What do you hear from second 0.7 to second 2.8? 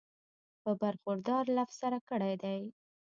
برخوردار لفظ سره کړی دی